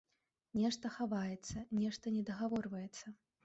[0.61, 3.19] Нешта хаваецца, нешта недагаворваецца.